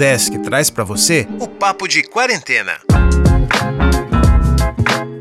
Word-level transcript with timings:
Desk 0.00 0.38
traz 0.38 0.70
para 0.70 0.82
você 0.82 1.28
o 1.38 1.46
Papo 1.46 1.86
de 1.86 2.02
Quarentena. 2.02 2.72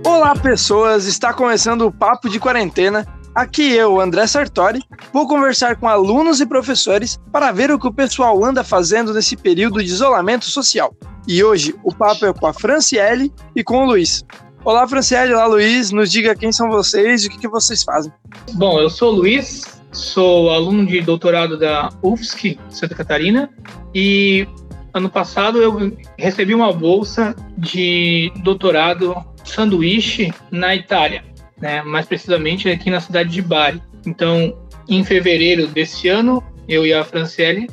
Olá, 0.05 0.34
pessoas! 0.34 1.05
Está 1.05 1.34
começando 1.34 1.82
o 1.82 1.92
Papo 1.92 2.29
de 2.29 2.40
Quarentena. 2.40 3.05
Aqui 3.36 3.73
eu, 3.73 4.00
André 4.00 4.26
Sartori, 4.26 4.79
vou 5.12 5.28
conversar 5.28 5.76
com 5.76 5.86
alunos 5.86 6.39
e 6.39 6.46
professores 6.46 7.20
para 7.29 7.52
ver 7.52 7.72
o 7.72 7.78
que 7.78 7.88
o 7.88 7.94
pessoal 7.94 8.42
anda 8.42 8.63
fazendo 8.63 9.13
nesse 9.13 9.36
período 9.36 9.84
de 9.84 9.90
isolamento 9.90 10.46
social. 10.46 10.96
E 11.28 11.44
hoje 11.44 11.76
o 11.84 11.94
papo 11.94 12.26
é 12.26 12.32
com 12.32 12.48
a 12.48 12.54
Franciele 12.54 13.34
e 13.54 13.62
com 13.62 13.84
o 13.84 13.86
Luiz. 13.86 14.24
Olá, 14.64 14.88
Franciele, 14.88 15.34
olá, 15.34 15.46
Luiz. 15.46 15.92
Nos 15.92 16.09
diga 16.09 16.34
quem 16.34 16.54
são 16.54 16.70
vocês 16.70 17.26
e 17.26 17.27
o 17.27 17.32
que, 17.32 17.38
que 17.38 17.50
vocês 17.50 17.84
fazem. 17.84 18.14
Bom, 18.54 18.80
eu 18.80 18.90
sou 18.90 19.12
o 19.12 19.16
Luiz, 19.18 19.66
sou 19.91 20.50
aluno 20.52 20.86
de 20.86 21.02
doutorado 21.02 21.59
da 21.59 21.90
UFSC, 22.02 22.58
Santa 22.70 22.96
Catarina, 22.96 23.50
e 23.94 24.48
ano 24.94 25.10
passado 25.10 25.62
eu 25.62 25.98
recebi 26.18 26.54
uma 26.54 26.72
bolsa 26.74 27.36
de 27.58 28.32
doutorado 28.44 29.16
sanduíche 29.44 30.34
na 30.52 30.76
Itália, 30.76 31.24
né? 31.60 31.82
mais 31.82 32.06
precisamente 32.06 32.70
aqui 32.70 32.90
na 32.90 33.00
cidade 33.00 33.30
de 33.30 33.42
Bari. 33.42 33.82
Então, 34.06 34.58
em 34.88 35.04
fevereiro 35.04 35.68
desse 35.68 36.08
ano, 36.08 36.44
eu 36.68 36.86
e 36.86 36.94
a 36.94 37.04
Franciele, 37.04 37.68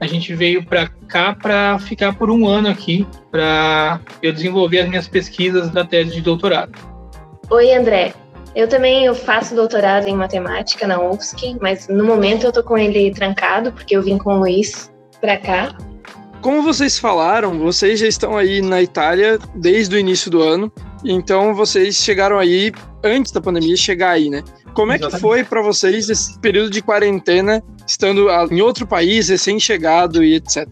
a 0.00 0.06
gente 0.06 0.34
veio 0.34 0.64
para 0.64 0.88
cá 1.08 1.34
para 1.34 1.78
ficar 1.78 2.14
por 2.14 2.30
um 2.30 2.46
ano 2.46 2.68
aqui, 2.68 3.06
para 3.30 4.00
eu 4.22 4.32
desenvolver 4.32 4.80
as 4.80 4.88
minhas 4.88 5.08
pesquisas 5.08 5.70
da 5.70 5.84
tese 5.84 6.12
de 6.12 6.20
doutorado. 6.20 6.72
Oi, 7.50 7.72
André. 7.74 8.14
Eu 8.54 8.68
também 8.68 9.04
eu 9.04 9.14
faço 9.14 9.54
doutorado 9.54 10.06
em 10.06 10.14
matemática 10.14 10.86
na 10.86 11.00
UFSC, 11.00 11.56
mas 11.60 11.88
no 11.88 12.04
momento 12.04 12.44
eu 12.44 12.52
tô 12.52 12.62
com 12.62 12.78
ele 12.78 13.12
trancado, 13.12 13.72
porque 13.72 13.96
eu 13.96 14.02
vim 14.02 14.16
com 14.16 14.36
o 14.36 14.38
Luiz 14.38 14.92
para 15.20 15.36
cá. 15.36 15.76
Como 16.44 16.60
vocês 16.60 16.98
falaram, 16.98 17.58
vocês 17.58 17.98
já 17.98 18.06
estão 18.06 18.36
aí 18.36 18.60
na 18.60 18.82
Itália 18.82 19.38
desde 19.54 19.96
o 19.96 19.98
início 19.98 20.30
do 20.30 20.42
ano, 20.42 20.70
então 21.02 21.54
vocês 21.54 21.96
chegaram 21.96 22.38
aí 22.38 22.70
antes 23.02 23.32
da 23.32 23.40
pandemia 23.40 23.74
chegar 23.78 24.10
aí, 24.10 24.28
né? 24.28 24.44
Como 24.74 24.92
é 24.92 24.98
que 24.98 25.10
foi 25.18 25.42
para 25.42 25.62
vocês 25.62 26.10
esse 26.10 26.38
período 26.40 26.68
de 26.68 26.82
quarentena, 26.82 27.64
estando 27.86 28.26
em 28.50 28.60
outro 28.60 28.86
país, 28.86 29.30
recém-chegado 29.30 30.22
e 30.22 30.34
etc? 30.34 30.68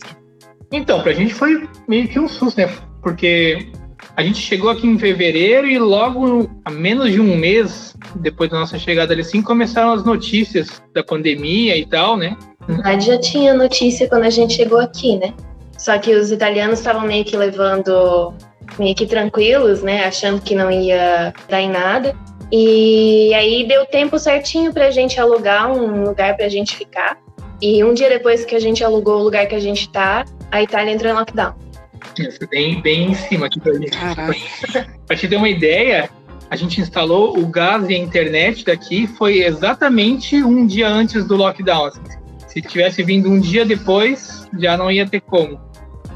Então, 0.70 1.02
pra 1.02 1.14
gente 1.14 1.32
foi 1.32 1.66
meio 1.88 2.06
que 2.06 2.20
um 2.20 2.28
susto, 2.28 2.60
né? 2.60 2.70
Porque 3.02 3.72
a 4.14 4.22
gente 4.22 4.40
chegou 4.42 4.68
aqui 4.68 4.86
em 4.86 4.98
fevereiro 4.98 5.66
e 5.66 5.78
logo, 5.78 6.50
a 6.66 6.70
menos 6.70 7.10
de 7.10 7.18
um 7.18 7.34
mês 7.34 7.96
depois 8.16 8.50
da 8.50 8.60
nossa 8.60 8.78
chegada 8.78 9.14
ali, 9.14 9.24
sim, 9.24 9.40
começaram 9.40 9.94
as 9.94 10.04
notícias 10.04 10.82
da 10.92 11.02
pandemia 11.02 11.78
e 11.78 11.86
tal, 11.86 12.18
né? 12.18 12.36
Na 12.68 12.74
verdade, 12.74 13.06
já 13.06 13.18
tinha 13.18 13.54
notícia 13.54 14.06
quando 14.06 14.24
a 14.24 14.30
gente 14.30 14.52
chegou 14.52 14.78
aqui, 14.78 15.16
né? 15.16 15.32
Só 15.82 15.98
que 15.98 16.14
os 16.14 16.30
italianos 16.30 16.78
estavam 16.78 17.02
meio 17.02 17.24
que 17.24 17.36
levando 17.36 18.32
meio 18.78 18.94
que 18.94 19.04
tranquilos, 19.04 19.82
né? 19.82 20.04
Achando 20.04 20.40
que 20.40 20.54
não 20.54 20.70
ia 20.70 21.34
dar 21.48 21.60
em 21.60 21.68
nada. 21.68 22.16
E 22.52 23.34
aí 23.34 23.66
deu 23.66 23.84
tempo 23.86 24.16
certinho 24.16 24.72
pra 24.72 24.92
gente 24.92 25.18
alugar 25.18 25.72
um 25.72 26.04
lugar 26.04 26.36
pra 26.36 26.48
gente 26.48 26.76
ficar. 26.76 27.18
E 27.60 27.82
um 27.82 27.92
dia 27.94 28.08
depois 28.08 28.44
que 28.44 28.54
a 28.54 28.60
gente 28.60 28.84
alugou 28.84 29.18
o 29.18 29.24
lugar 29.24 29.44
que 29.46 29.56
a 29.56 29.58
gente 29.58 29.90
tá, 29.90 30.24
a 30.52 30.62
Itália 30.62 30.92
entrou 30.92 31.10
em 31.10 31.16
lockdown. 31.16 31.52
Isso, 32.16 32.38
bem, 32.48 32.80
bem 32.80 33.10
em 33.10 33.14
cima 33.14 33.46
aqui 33.46 33.58
pra 33.58 33.72
gente. 33.72 33.98
Pra 35.04 35.16
te 35.16 35.26
ter 35.26 35.34
uma 35.34 35.48
ideia, 35.48 36.08
a 36.48 36.54
gente 36.54 36.80
instalou 36.80 37.36
o 37.36 37.44
gás 37.48 37.88
e 37.88 37.94
a 37.96 37.98
internet 37.98 38.64
daqui 38.64 39.08
foi 39.08 39.42
exatamente 39.42 40.44
um 40.44 40.64
dia 40.64 40.88
antes 40.88 41.26
do 41.26 41.34
lockdown. 41.34 41.86
Assim. 41.86 42.02
Se 42.46 42.62
tivesse 42.62 43.02
vindo 43.02 43.28
um 43.28 43.40
dia 43.40 43.64
depois, 43.64 44.48
já 44.56 44.76
não 44.76 44.88
ia 44.88 45.04
ter 45.08 45.20
como. 45.22 45.71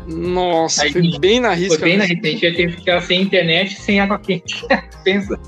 Nossa, 0.06 0.84
Aí, 0.84 0.92
foi 0.92 1.18
bem 1.18 1.40
na 1.40 1.52
risca. 1.52 1.78
Foi 1.78 1.88
bem 1.88 1.98
na 1.98 2.04
risca. 2.04 2.26
A 2.26 2.30
gente 2.30 2.44
ia 2.44 2.54
ter 2.54 2.66
que 2.68 2.76
ficar 2.76 3.00
sem 3.00 3.22
internet 3.22 3.74
sem 3.80 4.00
água 4.00 4.18
quente. 4.18 4.64
Pensa. 5.04 5.38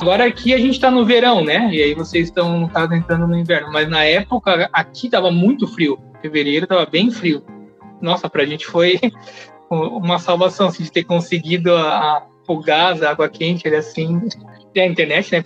Agora 0.00 0.24
aqui 0.24 0.54
a 0.54 0.58
gente 0.58 0.78
tá 0.78 0.90
no 0.90 1.04
verão, 1.04 1.44
né? 1.44 1.68
E 1.72 1.82
aí 1.82 1.94
vocês 1.94 2.28
estão, 2.28 2.60
no 2.60 2.68
caso, 2.68 2.94
entrando 2.94 3.26
no 3.26 3.36
inverno. 3.36 3.72
Mas 3.72 3.88
na 3.88 4.04
época 4.04 4.68
aqui 4.72 5.08
tava 5.08 5.30
muito 5.30 5.66
frio. 5.66 5.98
Fevereiro 6.20 6.66
tava 6.66 6.86
bem 6.86 7.10
frio. 7.10 7.42
Nossa, 8.00 8.28
pra 8.28 8.44
gente 8.44 8.66
foi 8.66 8.98
uma 9.70 10.18
salvação 10.18 10.68
assim, 10.68 10.82
de 10.82 10.92
ter 10.92 11.04
conseguido 11.04 11.74
a, 11.74 11.98
a, 11.98 12.26
o 12.48 12.60
gás, 12.60 13.02
a 13.02 13.10
água 13.10 13.28
quente, 13.28 13.66
assim. 13.68 14.20
E 14.74 14.80
a 14.80 14.86
internet, 14.86 15.32
né? 15.32 15.42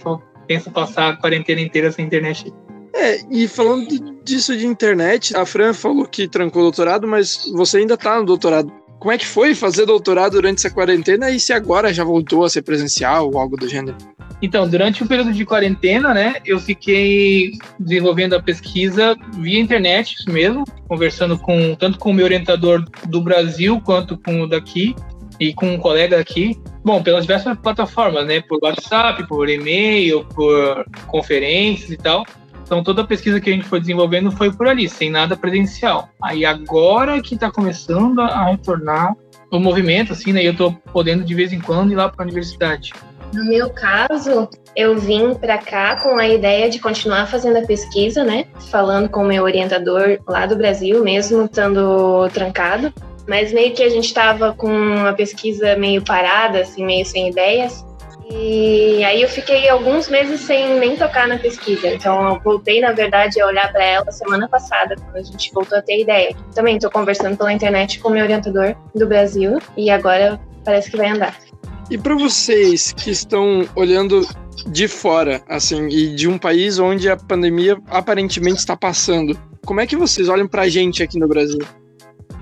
Pensa 0.47 0.71
passar 0.71 1.11
a 1.11 1.17
quarentena 1.17 1.61
inteira 1.61 1.91
sem 1.93 2.07
internet. 2.07 2.53
É, 2.95 3.21
e 3.31 3.47
falando 3.47 3.87
disso 4.25 4.57
de 4.57 4.67
internet, 4.67 5.37
a 5.37 5.45
Fran 5.45 5.73
falou 5.73 6.07
que 6.07 6.29
trancou 6.29 6.63
o 6.63 6.65
doutorado, 6.67 7.07
mas 7.07 7.51
você 7.55 7.79
ainda 7.79 7.97
tá 7.97 8.19
no 8.19 8.25
doutorado. 8.25 8.73
Como 8.99 9.13
é 9.13 9.19
que 9.19 9.27
foi 9.27 9.55
fazer 9.55 9.87
doutorado 9.87 10.33
durante 10.33 10.59
essa 10.59 10.71
quarentena 10.71 11.31
e 11.31 11.39
se 11.39 11.53
agora 11.53 11.95
já 11.95 12.03
voltou 12.03 12.45
a 12.45 12.51
ser 12.51 12.63
presencial 12.63 13.31
ou 13.31 13.39
algo 13.39 13.57
do 13.57 13.69
gênero? 13.69 13.97
Então, 14.41 14.69
durante 14.69 15.03
o 15.03 15.07
período 15.07 15.33
de 15.33 15.45
quarentena, 15.45 16.15
né, 16.15 16.37
eu 16.45 16.61
fiquei 16.61 17.53
desenvolvendo 17.79 18.35
a 18.35 18.43
pesquisa 18.43 19.17
via 19.37 19.61
internet 19.61 20.17
mesmo, 20.29 20.65
conversando 20.89 21.37
com 21.39 21.75
tanto 21.75 21.99
com 21.99 22.11
o 22.11 22.15
meu 22.15 22.25
orientador 22.25 22.85
do 23.09 23.21
Brasil 23.21 23.81
quanto 23.85 24.17
com 24.17 24.43
o 24.43 24.47
daqui 24.49 24.95
e 25.41 25.53
com 25.53 25.75
um 25.75 25.79
colega 25.79 26.21
aqui. 26.21 26.57
Bom, 26.85 27.03
pelas 27.03 27.23
diversas 27.23 27.57
plataformas, 27.59 28.27
né, 28.27 28.41
por 28.41 28.59
WhatsApp, 28.63 29.27
por 29.27 29.49
e-mail, 29.49 30.25
por 30.25 30.85
conferências 31.07 31.91
e 31.91 31.97
tal. 31.97 32.25
Então 32.69 32.85
toda 32.85 33.01
a 33.01 33.07
pesquisa 33.07 33.41
que 33.41 33.49
a 33.49 33.53
gente 33.55 33.65
foi 33.65 33.81
desenvolvendo 33.81 34.31
foi 34.31 34.53
por 34.53 34.69
ali, 34.69 34.91
sem 34.91 35.11
nada 35.11 35.35
presencial. 35.35 36.11
Aí 36.23 36.45
agora 36.45 37.19
que 37.23 37.35
está 37.35 37.51
começando 37.51 38.21
a 38.21 38.45
retornar 38.45 39.17
o 39.51 39.59
movimento, 39.59 40.13
assim, 40.13 40.35
né? 40.35 40.43
E 40.43 40.47
eu 40.47 40.53
estou 40.53 40.75
podendo 40.93 41.25
de 41.25 41.35
vez 41.35 41.51
em 41.51 41.61
quando 41.61 41.93
ir 41.93 41.95
lá 41.95 42.11
para 42.11 42.23
a 42.23 42.27
universidade. 42.27 42.93
No 43.33 43.47
meu 43.47 43.71
caso, 43.71 44.51
eu 44.77 44.99
vim 44.99 45.33
para 45.33 45.57
cá 45.57 45.97
com 45.97 46.19
a 46.19 46.29
ideia 46.29 46.69
de 46.69 46.79
continuar 46.79 47.27
fazendo 47.27 47.57
a 47.57 47.67
pesquisa, 47.67 48.23
né? 48.23 48.45
Falando 48.71 49.09
com 49.09 49.23
o 49.23 49.27
meu 49.27 49.45
orientador 49.45 50.19
lá 50.29 50.45
do 50.45 50.55
Brasil, 50.55 51.03
mesmo 51.03 51.47
estando 51.47 52.29
trancado. 52.35 52.93
Mas 53.27 53.51
meio 53.51 53.73
que 53.73 53.83
a 53.83 53.89
gente 53.89 54.05
estava 54.05 54.53
com 54.53 55.07
a 55.07 55.15
pesquisa 55.15 55.75
meio 55.75 56.03
parada, 56.03 56.61
assim, 56.61 56.85
meio 56.85 57.07
sem 57.07 57.31
ideias. 57.31 57.83
E 58.31 59.03
aí 59.05 59.23
eu 59.23 59.29
fiquei 59.29 59.69
alguns 59.69 60.09
meses 60.09 60.41
sem 60.41 60.79
nem 60.79 60.97
tocar 60.97 61.27
na 61.27 61.39
pesquisa. 61.39 61.89
Então 61.89 62.29
eu 62.29 62.41
voltei, 62.41 62.81
na 62.81 62.93
verdade, 62.93 63.41
a 63.41 63.47
olhar 63.47 63.73
para 63.73 63.85
ela 63.85 64.13
semana 64.13 64.47
passada, 64.49 64.95
quando 64.97 65.17
a 65.17 65.23
gente 65.23 65.53
voltou 65.53 65.79
a 65.79 65.83
ter 65.83 66.03
ideia. 66.03 66.37
Também 66.55 66.77
estou 66.77 66.91
conversando 66.91 67.37
pela 67.37 67.53
internet 67.53 67.99
com 68.01 68.09
o 68.09 68.13
meu 68.13 68.23
orientador 68.23 68.75
do 68.95 69.07
Brasil 69.07 69.59
e 69.77 69.91
agora 69.91 70.39
parece 70.65 70.91
que 70.91 70.97
vai 70.97 71.09
andar. 71.09 71.35
E 71.91 71.97
para 71.97 72.15
vocês 72.15 72.93
que 72.93 73.11
estão 73.11 73.67
olhando 73.75 74.27
de 74.67 74.87
fora, 74.87 75.43
assim, 75.49 75.89
e 75.89 76.15
de 76.15 76.29
um 76.29 76.37
país 76.37 76.79
onde 76.79 77.09
a 77.09 77.17
pandemia 77.17 77.79
aparentemente 77.89 78.59
está 78.59 78.77
passando, 78.77 79.39
como 79.65 79.81
é 79.81 79.87
que 79.87 79.97
vocês 79.97 80.29
olham 80.29 80.47
para 80.47 80.63
a 80.63 80.69
gente 80.69 81.03
aqui 81.03 81.19
no 81.19 81.27
Brasil? 81.27 81.61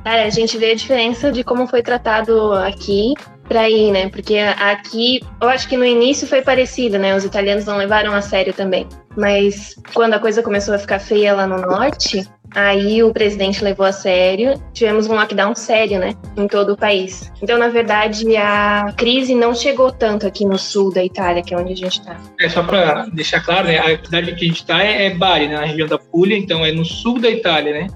Cara, 0.03 0.25
a 0.25 0.31
gente 0.31 0.57
vê 0.59 0.73
a 0.73 0.75
diferença 0.75 1.31
de 1.31 1.45
como 1.45 1.67
foi 1.67 1.83
tratado 1.83 2.53
aqui 2.53 3.15
para 3.47 3.69
ir, 3.71 3.91
né? 3.91 4.09
Porque 4.09 4.39
aqui, 4.39 5.21
eu 5.41 5.49
acho 5.49 5.69
que 5.69 5.77
no 5.77 5.85
início 5.85 6.27
foi 6.27 6.43
parecido, 6.43 6.99
né? 6.99 7.15
Os 7.15 7.25
italianos 7.25 7.65
não 7.65 7.77
levaram 7.77 8.13
a 8.13 8.21
sério 8.21 8.53
também. 8.53 8.87
Mas 9.17 9.75
quando 9.95 10.15
a 10.15 10.19
coisa 10.19 10.43
começou 10.43 10.75
a 10.75 10.79
ficar 10.79 10.99
feia 10.99 11.35
lá 11.35 11.47
no 11.47 11.57
norte, 11.59 12.29
aí 12.55 13.03
o 13.03 13.13
presidente 13.13 13.65
levou 13.65 13.87
a 13.87 13.93
sério. 13.93 14.61
Tivemos 14.75 15.07
um 15.07 15.15
lockdown 15.15 15.55
sério, 15.55 15.99
né? 15.99 16.15
Em 16.37 16.47
todo 16.47 16.75
o 16.75 16.77
país. 16.77 17.33
Então, 17.43 17.59
na 17.59 17.69
verdade, 17.69 18.37
a 18.37 18.93
crise 18.97 19.35
não 19.35 19.55
chegou 19.55 19.91
tanto 19.91 20.27
aqui 20.27 20.45
no 20.45 20.59
sul 20.59 20.93
da 20.93 21.03
Itália, 21.03 21.43
que 21.43 21.55
é 21.55 21.59
onde 21.59 21.73
a 21.73 21.77
gente 21.77 21.99
está. 22.01 22.17
É 22.39 22.49
só 22.49 22.63
para 22.63 23.07
deixar 23.07 23.43
claro, 23.43 23.69
né? 23.69 23.79
A 23.79 24.05
cidade 24.05 24.35
que 24.35 24.45
a 24.45 24.49
gente 24.49 24.61
está 24.61 24.83
é, 24.83 25.07
é 25.07 25.11
Bari, 25.15 25.49
né? 25.49 25.57
na 25.57 25.65
região 25.65 25.89
da 25.89 25.99
Puglia, 25.99 26.37
então 26.37 26.65
é 26.65 26.73
no 26.73 26.85
sul 26.85 27.19
da 27.19 27.31
Itália, 27.31 27.73
né? 27.73 27.87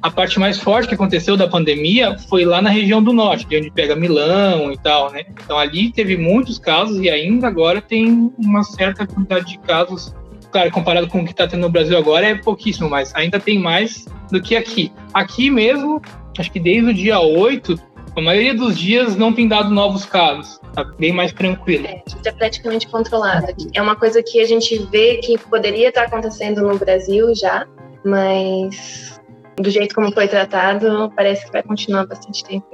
A 0.00 0.10
parte 0.10 0.38
mais 0.38 0.58
forte 0.58 0.88
que 0.88 0.94
aconteceu 0.94 1.36
da 1.36 1.48
pandemia 1.48 2.16
foi 2.28 2.44
lá 2.44 2.62
na 2.62 2.70
região 2.70 3.02
do 3.02 3.12
norte, 3.12 3.46
de 3.46 3.56
onde 3.56 3.70
pega 3.70 3.96
Milão 3.96 4.72
e 4.72 4.78
tal, 4.78 5.10
né? 5.10 5.24
Então 5.28 5.58
ali 5.58 5.90
teve 5.90 6.16
muitos 6.16 6.58
casos 6.58 7.00
e 7.00 7.10
ainda 7.10 7.48
agora 7.48 7.80
tem 7.80 8.32
uma 8.38 8.62
certa 8.62 9.06
quantidade 9.06 9.46
de 9.46 9.58
casos. 9.58 10.14
Claro, 10.52 10.70
comparado 10.70 11.08
com 11.08 11.20
o 11.20 11.24
que 11.24 11.32
está 11.32 11.46
tendo 11.46 11.62
no 11.62 11.68
Brasil 11.68 11.98
agora 11.98 12.26
é 12.26 12.34
pouquíssimo, 12.34 12.88
mas 12.88 13.14
ainda 13.14 13.38
tem 13.38 13.58
mais 13.58 14.06
do 14.30 14.40
que 14.40 14.56
aqui. 14.56 14.92
Aqui 15.12 15.50
mesmo, 15.50 16.00
acho 16.38 16.50
que 16.50 16.60
desde 16.60 16.90
o 16.90 16.94
dia 16.94 17.18
8, 17.20 17.78
a 18.16 18.20
maioria 18.20 18.54
dos 18.54 18.78
dias 18.78 19.16
não 19.16 19.32
tem 19.32 19.46
dado 19.46 19.70
novos 19.70 20.04
casos. 20.04 20.60
Tá 20.74 20.84
bem 20.84 21.12
mais 21.12 21.32
tranquilo. 21.32 21.86
É, 21.86 22.02
é 22.24 22.32
praticamente 22.32 22.86
controlado. 22.86 23.46
É 23.74 23.82
uma 23.82 23.96
coisa 23.96 24.22
que 24.22 24.40
a 24.40 24.46
gente 24.46 24.78
vê 24.90 25.16
que 25.16 25.36
poderia 25.36 25.88
estar 25.88 26.04
acontecendo 26.04 26.62
no 26.62 26.78
Brasil 26.78 27.34
já, 27.34 27.66
mas 28.04 29.17
do 29.60 29.70
jeito 29.70 29.94
como 29.94 30.12
foi 30.12 30.28
tratado, 30.28 31.12
parece 31.14 31.46
que 31.46 31.52
vai 31.52 31.62
continuar 31.62 32.06
bastante 32.06 32.44
tempo. 32.44 32.66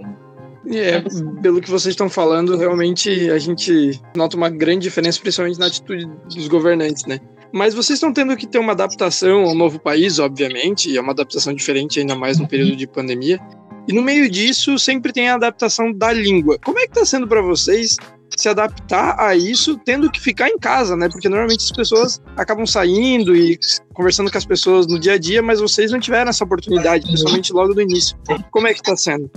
É, 0.67 1.03
pelo 1.43 1.61
que 1.61 1.71
vocês 1.71 1.93
estão 1.93 2.09
falando, 2.09 2.57
realmente 2.57 3.31
a 3.31 3.39
gente 3.39 4.01
nota 4.17 4.37
uma 4.37 4.49
grande 4.49 4.85
diferença, 4.85 5.21
principalmente 5.21 5.59
na 5.59 5.67
atitude 5.67 6.07
dos 6.35 6.49
governantes, 6.49 7.05
né? 7.05 7.21
Mas 7.53 7.75
vocês 7.75 7.99
estão 7.99 8.13
tendo 8.13 8.37
que 8.37 8.47
ter 8.47 8.59
uma 8.59 8.73
adaptação 8.73 9.45
ao 9.45 9.55
novo 9.55 9.79
país, 9.79 10.19
obviamente, 10.19 10.91
e 10.91 10.97
é 10.97 11.01
uma 11.01 11.13
adaptação 11.13 11.55
diferente, 11.55 12.01
ainda 12.01 12.17
mais 12.17 12.39
no 12.39 12.49
período 12.49 12.75
de 12.75 12.87
pandemia. 12.87 13.39
E 13.87 13.93
no 13.93 14.03
meio 14.03 14.29
disso, 14.29 14.79
sempre 14.79 15.13
tem 15.13 15.29
a 15.29 15.35
adaptação 15.35 15.93
da 15.93 16.13
língua. 16.13 16.59
Como 16.65 16.79
é 16.79 16.83
que 16.83 16.93
está 16.93 17.05
sendo 17.05 17.29
para 17.29 17.43
vocês 17.43 17.97
se 18.37 18.49
adaptar 18.49 19.19
a 19.19 19.35
isso, 19.35 19.79
tendo 19.85 20.11
que 20.11 20.21
ficar 20.21 20.49
em 20.49 20.59
casa, 20.59 20.97
né? 20.97 21.09
Porque 21.09 21.29
normalmente 21.29 21.65
as 21.65 21.73
pessoas 21.73 22.21
acabam 22.37 22.67
saindo 22.67 23.35
e 23.35 23.59
conversando 23.93 24.31
com 24.31 24.39
as 24.39 24.45
pessoas 24.45 24.87
no 24.87 24.99
dia 24.99 25.15
a 25.15 25.19
dia, 25.19 25.43
mas 25.43 25.61
vocês 25.61 25.93
não 25.93 26.01
tiveram 26.01 26.31
essa 26.31 26.45
oportunidade, 26.45 27.07
principalmente 27.07 27.53
logo 27.53 27.75
no 27.75 27.81
início. 27.81 28.17
Como 28.51 28.67
é 28.67 28.73
que 28.73 28.81
está 28.81 28.97
sendo? 28.97 29.31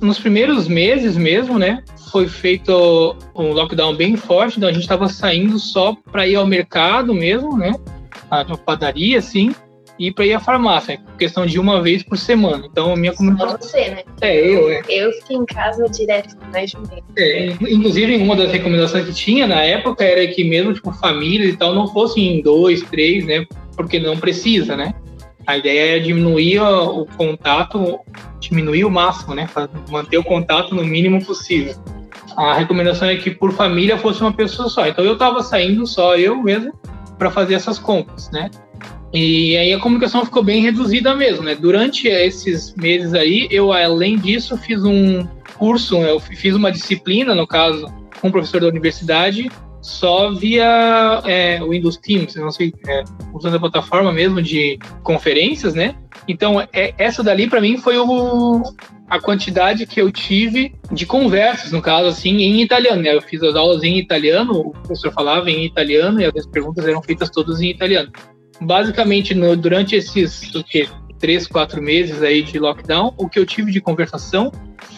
Nos 0.00 0.18
primeiros 0.18 0.66
meses 0.66 1.16
mesmo, 1.16 1.58
né? 1.58 1.82
Foi 2.10 2.26
feito 2.26 3.16
um 3.34 3.52
lockdown 3.52 3.94
bem 3.94 4.16
forte, 4.16 4.56
então 4.56 4.68
a 4.68 4.72
gente 4.72 4.82
estava 4.82 5.08
saindo 5.08 5.58
só 5.58 5.94
para 6.10 6.26
ir 6.26 6.36
ao 6.36 6.46
mercado 6.46 7.14
mesmo, 7.14 7.56
né? 7.56 7.72
A 8.30 8.44
padaria, 8.56 9.18
assim 9.18 9.54
e 10.00 10.10
para 10.10 10.24
ir 10.24 10.32
à 10.32 10.40
farmácia, 10.40 10.98
questão 11.18 11.44
de 11.44 11.60
uma 11.60 11.82
vez 11.82 12.02
por 12.02 12.16
semana. 12.16 12.66
Então, 12.72 12.94
a 12.94 12.96
minha 12.96 13.12
comunidade. 13.12 13.50
Só 13.50 13.58
você, 13.58 13.90
né? 13.90 14.02
É, 14.22 14.34
eu, 14.34 14.70
é. 14.70 14.82
Eu 14.88 15.12
fiquei 15.12 15.36
em 15.36 15.44
casa 15.44 15.86
direto 15.90 16.38
mais 16.50 16.70
de 16.70 16.78
um 16.78 16.80
mês. 16.80 17.02
É, 17.18 17.48
inclusive, 17.70 18.16
uma 18.16 18.34
das 18.34 18.50
recomendações 18.50 19.04
que 19.04 19.12
tinha 19.12 19.46
na 19.46 19.62
época 19.62 20.02
era 20.02 20.26
que 20.28 20.42
mesmo, 20.42 20.72
tipo, 20.72 20.90
famílias 20.92 21.52
e 21.52 21.56
tal, 21.58 21.74
não 21.74 21.86
fossem 21.86 22.38
em 22.38 22.42
dois, 22.42 22.80
três, 22.84 23.26
né? 23.26 23.44
Porque 23.76 24.00
não 24.00 24.16
precisa, 24.16 24.74
né? 24.74 24.94
A 25.46 25.58
ideia 25.58 25.96
é 25.96 25.98
diminuir 25.98 26.62
o 26.62 27.04
contato, 27.18 28.00
diminuir 28.40 28.86
o 28.86 28.90
máximo, 28.90 29.34
né? 29.34 29.50
Para 29.52 29.68
manter 29.90 30.16
o 30.16 30.24
contato 30.24 30.74
no 30.74 30.82
mínimo 30.82 31.22
possível. 31.22 31.74
A 32.38 32.54
recomendação 32.54 33.06
é 33.06 33.16
que 33.16 33.30
por 33.30 33.52
família 33.52 33.98
fosse 33.98 34.22
uma 34.22 34.32
pessoa 34.32 34.70
só. 34.70 34.86
Então 34.86 35.04
eu 35.04 35.12
estava 35.12 35.42
saindo 35.42 35.86
só 35.86 36.16
eu 36.16 36.42
mesmo 36.42 36.72
para 37.18 37.30
fazer 37.30 37.52
essas 37.52 37.78
compras, 37.78 38.30
né? 38.30 38.50
E 39.12 39.56
aí 39.56 39.72
a 39.72 39.80
comunicação 39.80 40.24
ficou 40.24 40.42
bem 40.42 40.62
reduzida 40.62 41.14
mesmo, 41.16 41.42
né? 41.42 41.56
Durante 41.56 42.06
esses 42.06 42.74
meses 42.76 43.12
aí, 43.12 43.48
eu 43.50 43.72
além 43.72 44.16
disso 44.16 44.56
fiz 44.56 44.84
um 44.84 45.26
curso, 45.58 45.96
eu 45.96 46.20
fiz 46.20 46.54
uma 46.54 46.70
disciplina, 46.70 47.34
no 47.34 47.46
caso, 47.46 47.86
com 48.20 48.28
um 48.28 48.30
professor 48.30 48.60
da 48.60 48.68
universidade, 48.68 49.50
só 49.82 50.32
via 50.32 51.22
é, 51.24 51.60
Windows 51.60 51.96
Teams, 51.96 52.36
não 52.36 52.52
sei, 52.52 52.72
é, 52.86 53.02
usando 53.34 53.56
a 53.56 53.60
plataforma 53.60 54.12
mesmo 54.12 54.40
de 54.40 54.78
conferências, 55.02 55.74
né? 55.74 55.96
Então, 56.28 56.60
é, 56.72 56.94
essa 56.96 57.22
dali 57.22 57.48
para 57.48 57.60
mim 57.60 57.78
foi 57.78 57.98
o, 57.98 58.62
a 59.08 59.18
quantidade 59.18 59.86
que 59.86 60.00
eu 60.00 60.12
tive 60.12 60.72
de 60.92 61.04
conversas, 61.04 61.72
no 61.72 61.82
caso, 61.82 62.06
assim, 62.06 62.36
em 62.36 62.62
italiano, 62.62 63.02
né? 63.02 63.12
Eu 63.16 63.22
fiz 63.22 63.42
as 63.42 63.56
aulas 63.56 63.82
em 63.82 63.98
italiano, 63.98 64.52
o 64.52 64.70
professor 64.70 65.12
falava 65.12 65.50
em 65.50 65.64
italiano 65.64 66.20
e 66.20 66.26
as 66.26 66.46
perguntas 66.46 66.86
eram 66.86 67.02
feitas 67.02 67.28
todas 67.28 67.60
em 67.60 67.70
italiano 67.70 68.12
basicamente, 68.60 69.34
no, 69.34 69.56
durante 69.56 69.96
esses 69.96 70.54
o 70.54 70.62
quê, 70.62 70.88
três, 71.18 71.46
quatro 71.46 71.82
meses 71.82 72.22
aí 72.22 72.42
de 72.42 72.58
lockdown, 72.58 73.14
o 73.16 73.28
que 73.28 73.38
eu 73.38 73.46
tive 73.46 73.70
de 73.70 73.80
conversação 73.80 74.50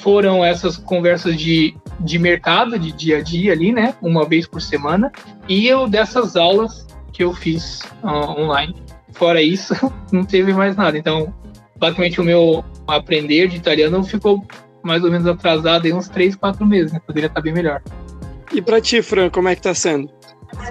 foram 0.03 0.45
essas 0.45 0.77
conversas 0.77 1.37
de, 1.37 1.75
de 2.01 2.19
mercado, 2.19 2.79
de 2.79 2.93
dia 2.93 3.19
a 3.19 3.23
dia 3.23 3.53
ali, 3.53 3.73
né? 3.73 3.95
Uma 4.01 4.25
vez 4.25 4.47
por 4.47 4.63
semana. 4.63 5.11
E 5.49 5.67
eu 5.67 5.89
dessas 5.89 6.37
aulas 6.37 6.87
que 7.13 7.23
eu 7.23 7.35
fiz 7.35 7.81
uh, 8.03 8.41
online. 8.41 8.75
Fora 9.13 9.43
isso, 9.43 9.75
não 10.11 10.25
teve 10.25 10.53
mais 10.53 10.77
nada. 10.77 10.97
Então, 10.97 11.35
basicamente, 11.77 12.21
o 12.21 12.25
meu 12.25 12.65
aprender 12.87 13.49
de 13.49 13.57
italiano 13.57 14.03
ficou 14.05 14.45
mais 14.83 15.05
ou 15.05 15.11
menos 15.11 15.27
atrasado 15.27 15.87
em 15.87 15.93
uns 15.93 16.09
três, 16.09 16.35
quatro 16.35 16.67
meses, 16.67 16.93
né? 16.93 17.01
Poderia 17.05 17.29
estar 17.29 17.41
bem 17.41 17.53
melhor. 17.53 17.83
E 18.53 18.61
para 18.61 18.81
ti, 18.81 19.01
Fran, 19.01 19.31
como 19.31 19.49
é 19.49 19.57
que 19.57 19.63
tá 19.63 19.75
sendo? 19.75 20.11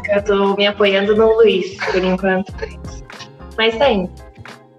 Eu 0.10 0.24
tô 0.24 0.56
me 0.56 0.68
apoiando 0.68 1.16
no 1.16 1.34
Luiz, 1.38 1.76
por 1.78 2.04
enquanto. 2.04 2.54
Mas 3.58 3.78
tá 3.78 3.90
indo. 3.90 4.12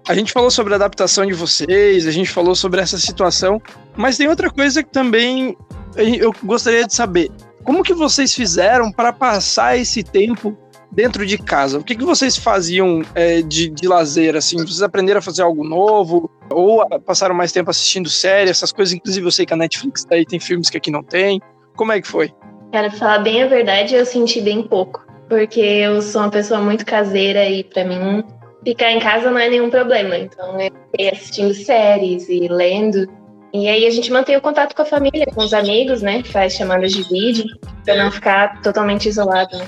A 0.07 0.13
gente 0.13 0.31
falou 0.31 0.51
sobre 0.51 0.73
a 0.73 0.75
adaptação 0.75 1.25
de 1.25 1.33
vocês, 1.33 2.07
a 2.07 2.11
gente 2.11 2.29
falou 2.29 2.55
sobre 2.55 2.81
essa 2.81 2.97
situação, 2.97 3.61
mas 3.95 4.17
tem 4.17 4.27
outra 4.27 4.49
coisa 4.49 4.83
que 4.83 4.89
também 4.89 5.55
eu 5.95 6.33
gostaria 6.43 6.85
de 6.85 6.93
saber. 6.93 7.31
Como 7.63 7.83
que 7.83 7.93
vocês 7.93 8.33
fizeram 8.33 8.91
para 8.91 9.13
passar 9.13 9.77
esse 9.77 10.03
tempo 10.03 10.57
dentro 10.91 11.25
de 11.25 11.37
casa? 11.37 11.79
O 11.79 11.83
que, 11.83 11.95
que 11.95 12.03
vocês 12.03 12.35
faziam 12.35 13.01
é, 13.15 13.41
de, 13.41 13.69
de 13.69 13.87
lazer, 13.87 14.35
assim? 14.35 14.57
Vocês 14.57 14.81
aprenderam 14.81 15.19
a 15.19 15.21
fazer 15.21 15.41
algo 15.41 15.63
novo? 15.63 16.29
Ou 16.51 16.85
passaram 16.99 17.33
mais 17.33 17.53
tempo 17.53 17.69
assistindo 17.69 18.09
séries, 18.09 18.51
essas 18.51 18.73
coisas? 18.73 18.93
Inclusive, 18.93 19.25
eu 19.25 19.31
sei 19.31 19.45
que 19.45 19.53
a 19.53 19.57
Netflix 19.57 20.03
daí 20.03 20.25
tem 20.25 20.39
filmes 20.39 20.69
que 20.69 20.77
aqui 20.77 20.91
não 20.91 21.03
tem. 21.03 21.41
Como 21.77 21.93
é 21.93 22.01
que 22.01 22.07
foi? 22.07 22.33
Cara, 22.73 22.89
pra 22.89 22.97
falar 22.97 23.19
bem 23.19 23.43
a 23.43 23.45
verdade, 23.45 23.93
eu 23.93 24.03
senti 24.03 24.41
bem 24.41 24.63
pouco. 24.63 25.05
Porque 25.29 25.59
eu 25.59 26.01
sou 26.01 26.21
uma 26.21 26.31
pessoa 26.31 26.59
muito 26.59 26.83
caseira 26.83 27.47
e 27.47 27.63
para 27.63 27.85
mim 27.85 28.23
ficar 28.65 28.91
em 28.91 28.99
casa 28.99 29.29
não 29.29 29.37
é 29.37 29.47
nenhum 29.47 29.69
problema. 29.69 30.17
Então 30.17 30.59
eu 30.59 30.71
fiquei 30.91 31.11
assistindo 31.11 31.53
séries 31.53 32.27
e 32.29 32.47
lendo. 32.47 33.07
E 33.53 33.67
aí 33.67 33.85
a 33.85 33.91
gente 33.91 34.11
mantém 34.11 34.35
o 34.35 34.41
contato 34.41 34.75
com 34.75 34.81
a 34.81 34.85
família, 34.85 35.27
com 35.27 35.43
os 35.43 35.53
amigos, 35.53 36.01
né? 36.01 36.23
Faz 36.23 36.53
chamadas 36.53 36.91
de 36.91 37.03
vídeo, 37.03 37.45
para 37.85 37.95
não 37.95 38.09
ficar 38.09 38.59
totalmente 38.63 39.07
isolado, 39.07 39.55
né? 39.55 39.67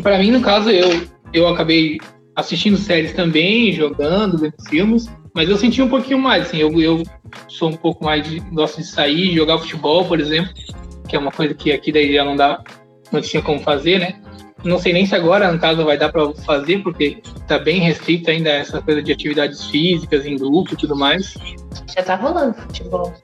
Para 0.00 0.16
mim, 0.16 0.30
no 0.30 0.40
caso, 0.40 0.70
eu, 0.70 1.02
eu 1.32 1.48
acabei 1.48 1.98
assistindo 2.36 2.76
séries 2.76 3.12
também, 3.12 3.72
jogando, 3.72 4.38
vendo 4.38 4.54
filmes, 4.68 5.06
mas 5.34 5.50
eu 5.50 5.56
senti 5.56 5.82
um 5.82 5.88
pouquinho 5.88 6.20
mais, 6.20 6.46
assim, 6.46 6.58
eu, 6.58 6.80
eu 6.80 7.02
sou 7.48 7.70
um 7.70 7.76
pouco 7.76 8.04
mais 8.04 8.28
de, 8.28 8.38
gosto 8.52 8.76
de 8.76 8.86
sair, 8.86 9.34
jogar 9.34 9.58
futebol, 9.58 10.04
por 10.04 10.20
exemplo, 10.20 10.52
que 11.06 11.16
é 11.16 11.18
uma 11.18 11.32
coisa 11.32 11.54
que 11.54 11.72
aqui 11.72 11.92
daí 11.92 12.12
já 12.12 12.24
não 12.24 12.36
dá, 12.36 12.62
não 13.12 13.20
tinha 13.20 13.42
como 13.42 13.60
fazer, 13.60 13.98
né? 13.98 14.14
Não 14.64 14.78
sei 14.78 14.92
nem 14.92 15.06
se 15.06 15.14
agora, 15.14 15.52
no 15.52 15.58
caso, 15.58 15.84
vai 15.84 15.96
dar 15.96 16.10
para 16.10 16.32
fazer, 16.34 16.82
porque 16.82 17.18
está 17.36 17.58
bem 17.58 17.80
restrita 17.80 18.30
ainda 18.30 18.50
essa 18.50 18.82
coisa 18.82 19.02
de 19.02 19.12
atividades 19.12 19.64
físicas 19.66 20.26
em 20.26 20.36
grupo 20.36 20.74
e 20.74 20.76
tudo 20.76 20.96
mais. 20.96 21.34
Já 21.94 22.02
tá 22.02 22.16
rolando 22.16 22.54
futebol. 22.54 23.14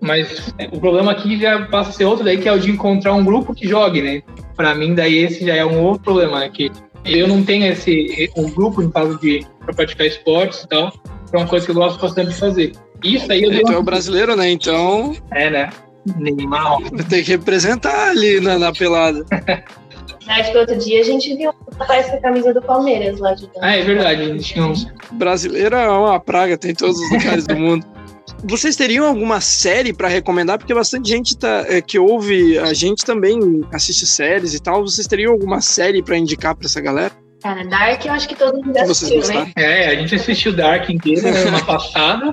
Mas 0.00 0.52
é, 0.58 0.68
o 0.72 0.80
problema 0.80 1.12
aqui 1.12 1.40
já 1.40 1.66
passa 1.66 1.90
a 1.90 1.92
ser 1.92 2.04
outro 2.04 2.24
daí, 2.24 2.38
que 2.38 2.48
é 2.48 2.52
o 2.52 2.58
de 2.58 2.70
encontrar 2.70 3.14
um 3.14 3.24
grupo 3.24 3.54
que 3.54 3.66
jogue, 3.66 4.02
né? 4.02 4.22
Para 4.54 4.74
mim, 4.74 4.94
daí 4.94 5.16
esse 5.18 5.44
já 5.44 5.54
é 5.54 5.64
um 5.64 5.82
outro 5.82 6.02
problema, 6.02 6.40
né? 6.40 6.48
Que 6.48 6.70
eu 7.04 7.26
não 7.26 7.42
tenho 7.42 7.66
esse 7.66 8.30
um 8.36 8.50
grupo, 8.50 8.82
no 8.82 8.90
caso 8.90 9.18
de 9.18 9.44
pra 9.60 9.74
praticar 9.74 10.06
esportes 10.06 10.62
e 10.62 10.68
tal, 10.68 10.92
é 11.32 11.36
uma 11.36 11.46
coisa 11.46 11.64
que 11.64 11.72
eu 11.72 11.76
gosto 11.76 12.00
bastante 12.00 12.30
de 12.30 12.36
fazer. 12.36 12.72
Isso 13.02 13.30
aí 13.30 13.42
eu 13.42 13.52
Então 13.52 13.74
é 13.74 13.78
o 13.78 13.82
brasileiro, 13.82 14.36
né? 14.36 14.50
Então. 14.50 15.16
É, 15.32 15.50
né? 15.50 15.70
Neymar. 16.16 16.78
Tem 17.08 17.22
que 17.22 17.32
representar 17.32 18.10
ali 18.10 18.40
na, 18.40 18.58
na 18.58 18.72
pelada. 18.72 19.24
Acho 20.28 20.52
que 20.52 20.58
outro 20.58 20.78
dia 20.78 21.00
a 21.00 21.04
gente 21.04 21.34
viu 21.36 21.50
um 21.50 21.78
rapaz 21.78 22.08
com 22.08 22.16
a 22.16 22.20
camisa 22.20 22.54
do 22.54 22.62
Palmeiras 22.62 23.18
lá 23.18 23.34
de 23.34 23.48
Ah, 23.60 23.76
é 23.76 23.82
verdade. 23.82 24.22
A 24.22 24.38
gente. 24.38 24.86
Brasileiro 25.12 25.74
é 25.74 25.88
uma 25.88 26.20
praga, 26.20 26.56
tem 26.56 26.70
em 26.70 26.74
todos 26.74 26.96
os 26.96 27.10
lugares 27.10 27.46
do 27.46 27.56
mundo. 27.56 27.84
Vocês 28.44 28.74
teriam 28.74 29.06
alguma 29.06 29.40
série 29.40 29.92
para 29.92 30.08
recomendar? 30.08 30.58
Porque 30.58 30.74
bastante 30.74 31.08
gente 31.08 31.36
tá, 31.36 31.64
é, 31.68 31.80
que 31.80 31.98
ouve 31.98 32.58
a 32.58 32.72
gente 32.72 33.04
também 33.04 33.38
assiste 33.72 34.06
séries 34.06 34.54
e 34.54 34.60
tal. 34.60 34.82
Vocês 34.82 35.06
teriam 35.06 35.32
alguma 35.32 35.60
série 35.60 36.02
para 36.02 36.16
indicar 36.16 36.54
para 36.54 36.66
essa 36.66 36.80
galera? 36.80 37.12
Cara, 37.42 37.64
Dark 37.64 38.04
eu 38.04 38.12
acho 38.12 38.28
que 38.28 38.36
todo 38.36 38.56
mundo 38.62 38.72
já 38.72 38.84
assistiu, 38.84 39.34
né? 39.34 39.52
É, 39.56 39.86
a 39.88 39.94
gente 39.96 40.14
assistiu 40.14 40.52
Dark 40.52 40.88
inteiro 40.88 41.22
na 41.22 41.50
né, 41.50 41.62
passada. 41.66 42.32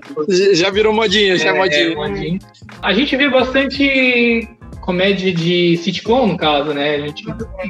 Já 0.53 0.69
virou 0.69 0.93
modinha, 0.93 1.35
já 1.37 1.49
é, 1.49 1.49
é 1.49 1.57
modinha. 1.57 1.91
É, 1.91 1.95
modinha. 1.95 2.39
A 2.81 2.93
gente 2.93 3.15
vê 3.15 3.27
bastante 3.27 4.47
comédia 4.81 5.33
de 5.33 5.77
sitcom, 5.77 6.27
no 6.27 6.37
caso, 6.37 6.73
né? 6.73 6.95
A 6.95 6.99
gente, 6.99 7.25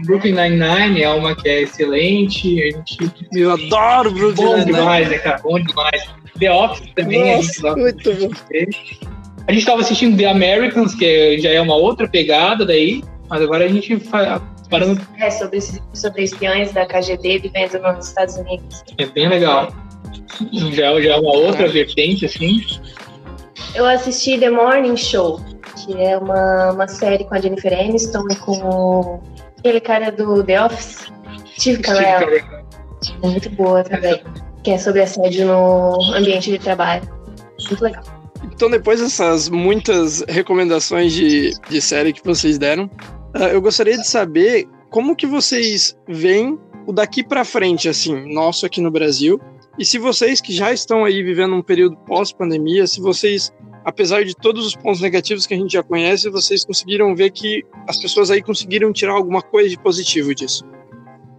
Brooklyn 0.05 0.34
Nine-Nine 0.34 1.01
é 1.01 1.10
uma 1.10 1.36
que 1.36 1.48
é 1.48 1.62
excelente. 1.62 2.62
A 2.62 2.77
gente, 2.77 2.98
Eu 3.34 3.51
adoro 3.51 4.12
Brooklyn 4.12 4.65
Nine-Nine. 4.65 4.65
Bom 4.65 4.79
demais, 4.79 5.10
né, 5.10 5.17
cara? 5.19 5.39
Bom 5.41 5.60
demais. 5.60 6.10
The 6.39 6.51
Office 6.51 6.89
também. 6.96 7.38
Nossa, 7.38 7.67
a 7.67 7.69
gente 7.69 7.79
muito 7.79 8.13
bom. 8.15 8.31
A 9.48 9.51
gente 9.51 9.62
estava 9.62 9.81
assistindo 9.81 10.17
The 10.17 10.25
Americans, 10.25 10.93
que 10.93 11.39
já 11.39 11.50
é 11.50 11.60
uma 11.60 11.75
outra 11.75 12.08
pegada 12.08 12.65
daí, 12.65 13.03
mas 13.29 13.41
agora 13.41 13.65
a 13.65 13.67
gente 13.67 13.98
parando. 14.70 15.02
É, 15.18 15.30
sobre, 15.30 15.60
sobre 15.94 16.24
espiões 16.24 16.72
da 16.72 16.86
KGB 16.86 17.40
vivendo 17.40 17.80
nos 17.80 18.08
Estados 18.08 18.36
Unidos. 18.36 18.84
É 18.98 19.06
bem 19.06 19.28
legal. 19.28 19.74
Já, 20.72 21.02
já 21.02 21.16
é 21.16 21.18
uma 21.18 21.36
outra 21.36 21.68
vertente, 21.68 22.26
assim. 22.26 22.62
Eu 23.76 23.86
assisti 23.86 24.38
The 24.38 24.50
Morning 24.50 24.96
Show, 24.96 25.42
que 25.76 26.02
é 26.02 26.18
uma, 26.18 26.72
uma 26.72 26.88
série 26.88 27.24
com 27.24 27.36
a 27.36 27.42
Jennifer 27.42 27.74
Aniston 27.74 28.26
e 28.30 28.36
com 28.36 29.22
aquele 29.58 29.80
cara 29.80 30.12
do 30.12 30.44
The 30.44 30.64
Office, 30.66 31.12
Steve 31.58 31.82
Carell. 31.82 32.42
É 33.24 33.28
muito 33.28 33.50
boa 33.52 33.84
também. 33.84 34.22
Que 34.64 34.72
é 34.72 34.78
sobre 34.78 35.02
assédio 35.02 35.48
no 35.48 36.14
ambiente 36.14 36.52
de 36.52 36.60
trabalho. 36.60 37.04
Muito 37.68 37.84
legal. 37.84 38.04
Então, 38.44 38.70
depois 38.70 39.00
dessas 39.00 39.50
muitas 39.50 40.24
recomendações 40.28 41.14
de, 41.14 41.54
de 41.70 41.82
série 41.82 42.12
que 42.12 42.24
vocês 42.24 42.58
deram, 42.58 42.90
eu 43.34 43.62
gostaria 43.62 43.98
de 43.98 44.08
saber 44.08 44.68
como 44.90 45.16
que 45.16 45.28
vocês 45.28 45.98
veem 46.08 46.58
o 46.88 46.92
daqui 46.92 47.24
para 47.24 47.46
frente, 47.46 47.88
assim, 47.88 48.34
nosso 48.34 48.66
aqui 48.66 48.82
no 48.82 48.90
Brasil. 48.90 49.40
E 49.78 49.86
se 49.86 49.98
vocês 49.98 50.42
que 50.42 50.54
já 50.54 50.74
estão 50.74 51.06
aí 51.06 51.22
vivendo 51.24 51.56
um 51.56 51.62
período 51.62 51.96
pós-pandemia, 51.98 52.88
se 52.88 53.00
vocês 53.00 53.54
apesar 53.86 54.24
de 54.24 54.36
todos 54.36 54.66
os 54.66 54.76
pontos 54.76 55.02
negativos 55.02 55.48
que 55.48 55.54
a 55.54 55.58
gente 55.58 55.74
já 55.74 55.82
conhece, 55.82 56.30
vocês 56.30 56.66
conseguiram 56.66 57.16
ver 57.16 57.32
que 57.32 57.64
as 57.88 57.98
pessoas 57.98 58.30
aí 58.30 58.42
conseguiram 58.42 58.92
tirar 58.92 59.14
alguma 59.14 59.42
coisa 59.42 59.70
de 59.70 59.80
positivo 59.80 60.36
disso? 60.36 60.64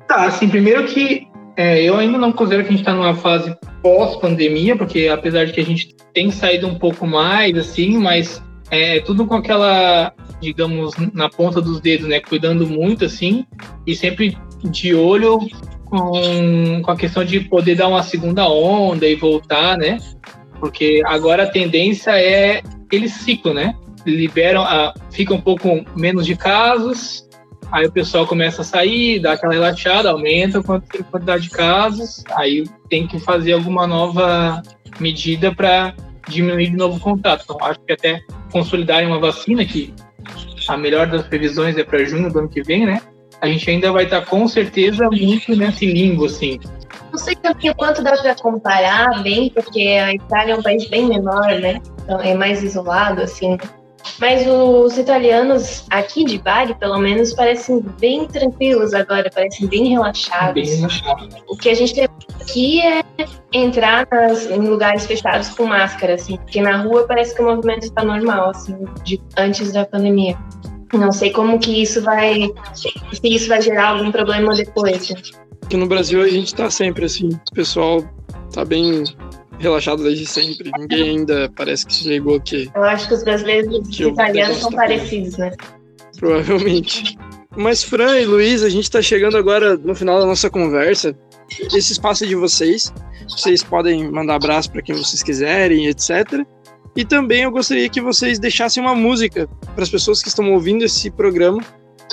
Tá, 0.09 0.27
assim, 0.27 0.49
primeiro 0.49 0.85
que 0.87 1.29
É, 1.57 1.83
eu 1.83 1.97
ainda 1.97 2.17
não 2.17 2.33
considero 2.33 2.63
que 2.63 2.69
a 2.69 2.71
gente 2.71 2.81
está 2.81 2.95
numa 2.95 3.15
fase 3.15 3.55
pós-pandemia, 3.83 4.77
porque 4.77 5.09
apesar 5.09 5.45
de 5.45 5.53
que 5.53 5.61
a 5.61 5.65
gente 5.65 5.95
tem 6.15 6.31
saído 6.31 6.67
um 6.67 6.79
pouco 6.79 7.07
mais, 7.07 7.55
assim, 7.59 7.99
mas 7.99 8.43
é 8.71 9.01
tudo 9.01 9.27
com 9.27 9.35
aquela, 9.35 10.15
digamos, 10.41 10.95
na 11.13 11.29
ponta 11.29 11.61
dos 11.61 11.81
dedos, 11.81 12.09
né? 12.09 12.21
Cuidando 12.21 12.67
muito, 12.67 13.05
assim, 13.05 13.45
e 13.87 13.95
sempre 13.95 14.37
de 14.63 14.95
olho 14.95 15.39
com, 15.85 16.83
com 16.83 16.91
a 16.91 16.97
questão 16.97 17.25
de 17.25 17.41
poder 17.41 17.75
dar 17.75 17.89
uma 17.89 18.03
segunda 18.03 18.49
onda 18.49 19.07
e 19.07 19.17
voltar, 19.17 19.77
né? 19.77 19.99
Porque 20.59 21.03
agora 21.05 21.45
a 21.45 21.51
tendência 21.51 22.11
é 22.13 22.63
aquele 22.87 23.09
ciclo, 23.09 23.53
né? 23.53 23.75
Liberam, 24.07 24.63
a, 24.63 24.95
fica 25.11 25.35
um 25.35 25.41
pouco 25.41 25.85
menos 25.97 26.25
de 26.25 26.37
casos, 26.37 27.29
aí 27.71 27.87
o 27.87 27.93
pessoal 27.93 28.27
começa 28.27 28.63
a 28.63 28.65
sair, 28.65 29.21
dá 29.21 29.33
aquela 29.33 29.53
relaxada, 29.53 30.11
aumenta 30.11 30.61
a 30.61 30.63
quantidade 30.63 31.45
de 31.45 31.51
casos, 31.51 32.25
aí 32.31 32.65
tem 32.89 33.07
que 33.07 33.19
fazer 33.19 33.53
alguma 33.53 33.87
nova 33.87 34.63
medida 34.99 35.55
para 35.55 35.95
diminuir 36.29 36.71
de 36.71 36.77
novo 36.77 36.97
o 36.97 37.01
contato. 37.01 37.43
Então, 37.45 37.57
acho 37.63 37.81
que 37.81 37.93
até 37.93 38.21
consolidarem 38.53 39.09
uma 39.09 39.19
vacina, 39.19 39.65
que 39.65 39.93
a 40.71 40.77
melhor 40.77 41.09
das 41.09 41.27
previsões 41.27 41.77
é 41.77 41.83
para 41.83 42.05
junho 42.05 42.33
do 42.33 42.39
ano 42.39 42.49
que 42.49 42.63
vem, 42.63 42.87
né? 42.87 43.01
A 43.41 43.49
gente 43.49 43.69
ainda 43.69 43.91
vai 43.91 44.05
estar 44.05 44.25
com 44.25 44.47
certeza 44.47 45.09
muito 45.11 45.57
nesse 45.57 45.85
limbo, 45.85 46.27
assim. 46.27 46.61
Não 47.11 47.19
sei 47.19 47.35
também 47.35 47.71
o 47.71 47.75
quanto 47.75 48.03
dá 48.03 48.17
para 48.17 48.37
comparar 48.37 49.21
bem, 49.23 49.51
porque 49.51 49.81
a 49.81 50.15
Itália 50.15 50.53
é 50.53 50.57
um 50.57 50.63
país 50.63 50.89
bem 50.89 51.07
menor, 51.07 51.59
né? 51.59 51.81
Então 52.05 52.21
é 52.21 52.35
mais 52.35 52.63
isolado, 52.63 53.21
assim. 53.21 53.59
Mas 54.21 54.47
os 54.47 54.99
italianos 54.99 55.87
aqui 55.89 56.25
de 56.25 56.39
Bari, 56.39 56.75
pelo 56.75 56.99
menos, 56.99 57.33
parecem 57.33 57.81
bem 57.99 58.27
tranquilos 58.27 58.93
agora, 58.93 59.31
parecem 59.35 59.67
bem 59.67 59.89
relaxados. 59.89 60.55
Bem 60.55 60.77
relaxado. 60.77 61.29
O 61.49 61.57
que 61.57 61.71
a 61.71 61.75
gente 61.75 61.95
tem 61.95 62.09
aqui 62.39 62.83
é 62.83 63.03
entrar 63.51 64.07
nas, 64.13 64.45
em 64.45 64.61
lugares 64.61 65.07
fechados 65.07 65.49
com 65.49 65.65
máscara, 65.65 66.15
assim, 66.15 66.37
porque 66.37 66.61
na 66.61 66.83
rua 66.83 67.07
parece 67.07 67.35
que 67.35 67.41
o 67.41 67.47
movimento 67.47 67.85
está 67.85 68.05
normal, 68.05 68.51
assim, 68.51 68.77
de, 69.05 69.19
antes 69.39 69.73
da 69.73 69.87
pandemia. 69.87 70.37
Não 70.93 71.13
sei 71.13 71.31
como 71.31 71.59
que 71.59 71.83
isso 71.83 72.03
vai, 72.03 72.51
se 72.75 72.91
isso 73.25 73.49
vai 73.49 73.63
gerar 73.63 73.91
algum 73.91 74.13
problema 74.13 74.55
depois. 74.55 75.15
Aqui 75.65 75.77
no 75.79 75.87
Brasil 75.87 76.21
a 76.21 76.29
gente 76.29 76.55
tá 76.55 76.69
sempre 76.69 77.07
assim, 77.07 77.29
o 77.29 77.55
pessoal 77.55 78.03
tá 78.53 78.65
bem 78.65 79.05
relaxado 79.61 80.03
desde 80.03 80.27
sempre. 80.27 80.71
Ninguém 80.77 81.19
ainda 81.19 81.51
parece 81.55 81.87
que 81.87 81.95
se 81.95 82.09
ligou 82.09 82.37
aqui. 82.37 82.69
Eu 82.75 82.83
acho 82.83 83.07
que 83.07 83.15
os 83.15 83.23
brasileiros 83.23 83.73
e 83.73 83.79
os 83.79 84.13
italianos 84.13 84.57
são 84.59 84.73
parecidos, 84.73 85.37
né? 85.37 85.53
Provavelmente. 86.19 87.17
Mas 87.57 87.83
Fran 87.83 88.19
e 88.19 88.25
Luiz, 88.25 88.63
a 88.63 88.69
gente 88.69 88.85
está 88.85 89.03
chegando 89.03 89.37
agora 89.37 89.77
no 89.77 89.95
final 89.95 90.19
da 90.19 90.27
nossa 90.27 90.49
conversa. 90.51 91.17
Esse 91.73 91.93
espaço 91.93 92.25
é 92.25 92.27
de 92.27 92.35
vocês. 92.35 92.93
Vocês 93.29 93.63
podem 93.63 94.11
mandar 94.11 94.37
abraço 94.37 94.71
para 94.71 94.83
quem 94.83 94.95
vocês 94.95 95.23
quiserem, 95.23 95.87
etc. 95.87 96.45
E 96.97 97.05
também 97.05 97.43
eu 97.43 97.51
gostaria 97.51 97.89
que 97.89 98.01
vocês 98.01 98.39
deixassem 98.39 98.83
uma 98.83 98.95
música 98.95 99.49
para 99.75 99.85
as 99.85 99.91
pessoas 99.91 100.23
que 100.23 100.29
estão 100.29 100.53
ouvindo 100.53 100.85
esse 100.85 101.11
programa, 101.11 101.63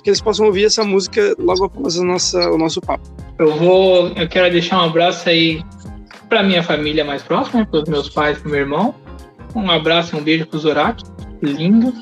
que 0.04 0.10
eles 0.10 0.22
possam 0.22 0.46
ouvir 0.46 0.66
essa 0.66 0.84
música 0.84 1.36
logo 1.40 1.66
após 1.66 1.98
a 1.98 2.04
nossa, 2.04 2.52
o 2.52 2.58
nosso 2.58 2.80
papo. 2.82 3.08
Eu 3.40 3.56
vou, 3.56 4.10
eu 4.10 4.28
quero 4.28 4.52
deixar 4.52 4.82
um 4.82 4.86
abraço 4.86 5.28
aí 5.30 5.62
para 6.30 6.44
minha 6.44 6.64
família 6.64 7.04
mais 7.04 7.24
próxima, 7.24 7.66
para 7.66 7.82
os 7.82 7.90
meus 7.90 8.10
pais, 8.10 8.38
para 8.38 8.52
meu 8.52 8.60
irmão. 8.60 8.96
Um 9.56 9.70
abraço 9.72 10.16
e 10.16 10.20
um 10.20 10.24
beijo 10.24 10.46
para 10.46 10.58
o 10.58 10.60
Zorak, 10.60 11.04
lindo. 11.42 11.94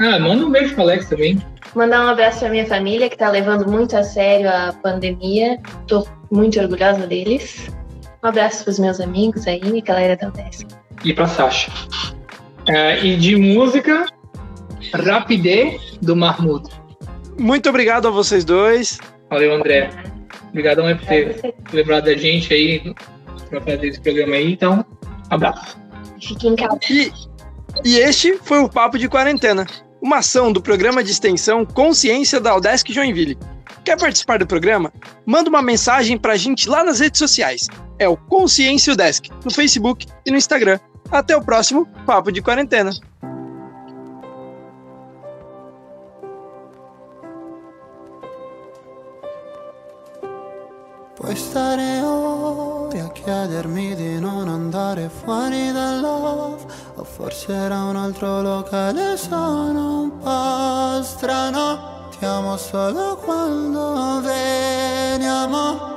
Ah, 0.00 0.18
manda 0.18 0.44
um 0.44 0.50
beijo 0.50 0.74
para 0.74 0.84
Alex 0.84 1.08
também. 1.08 1.40
Mandar 1.74 2.04
um 2.04 2.08
abraço 2.08 2.40
para 2.40 2.48
minha 2.48 2.66
família 2.66 3.08
que 3.08 3.14
está 3.14 3.30
levando 3.30 3.70
muito 3.70 3.96
a 3.96 4.02
sério 4.02 4.48
a 4.48 4.72
pandemia. 4.82 5.58
Estou 5.82 6.06
muito 6.30 6.58
orgulhosa 6.60 7.06
deles. 7.06 7.70
Um 8.22 8.28
abraço 8.28 8.64
para 8.64 8.70
os 8.70 8.78
meus 8.78 9.00
amigos 9.00 9.46
aí, 9.46 9.80
galera 9.80 10.16
da 10.16 10.28
UDESC. 10.28 10.66
E 11.04 11.12
para 11.12 11.26
Sasha. 11.26 11.70
É, 12.68 13.02
e 13.04 13.16
de 13.16 13.36
música, 13.36 14.06
Rapidez 14.92 15.98
do 16.02 16.16
Mahmoud. 16.16 16.68
Muito 17.38 17.68
obrigado 17.68 18.08
a 18.08 18.10
vocês 18.10 18.44
dois. 18.44 18.98
Valeu, 19.30 19.54
André. 19.54 19.90
Obrigadão 20.48 20.86
aí 20.86 20.94
por 20.94 21.06
ter 21.06 21.54
lembrado 21.72 22.04
da 22.06 22.14
gente 22.14 22.52
aí 22.52 22.94
para 23.50 23.60
fazer 23.60 23.88
esse 23.88 24.00
programa 24.00 24.36
aí. 24.36 24.52
Então, 24.52 24.84
abraço. 25.28 25.78
Fique 26.22 26.48
em 26.48 26.56
casa. 26.56 26.78
E, 26.88 27.12
e 27.84 27.98
este 27.98 28.38
foi 28.42 28.60
o 28.60 28.68
Papo 28.68 28.98
de 28.98 29.08
Quarentena, 29.08 29.66
uma 30.00 30.18
ação 30.18 30.52
do 30.52 30.62
programa 30.62 31.04
de 31.04 31.10
extensão 31.10 31.66
Consciência 31.66 32.40
da 32.40 32.56
Udesc 32.56 32.90
Joinville. 32.92 33.36
Quer 33.84 33.98
participar 33.98 34.38
do 34.38 34.46
programa? 34.46 34.92
Manda 35.26 35.50
uma 35.50 35.62
mensagem 35.62 36.16
para 36.16 36.34
a 36.34 36.36
gente 36.36 36.68
lá 36.68 36.84
nas 36.84 37.00
redes 37.00 37.18
sociais. 37.18 37.66
É 37.98 38.08
o 38.08 38.16
Consciência 38.16 38.92
Udesc, 38.92 39.30
no 39.44 39.50
Facebook 39.50 40.06
e 40.24 40.30
no 40.30 40.36
Instagram. 40.36 40.78
Até 41.10 41.36
o 41.36 41.42
próximo 41.42 41.86
Papo 42.06 42.30
de 42.30 42.40
Quarentena. 42.40 42.92
Ore 51.22 51.36
a 51.54 52.29
chiedermi 53.30 53.94
di 53.94 54.18
non 54.18 54.48
andare 54.48 55.08
fuori 55.08 55.70
dal 55.70 56.00
love 56.00 56.64
O 56.96 57.04
forse 57.04 57.52
era 57.52 57.84
un 57.84 57.94
altro 57.94 58.42
locale, 58.42 59.16
sono 59.16 60.00
un 60.02 60.18
po' 60.18 61.02
strano. 61.04 62.08
Ti 62.10 62.24
amo 62.24 62.56
solo 62.56 63.16
quando 63.24 64.20
veniamo. 64.20 65.88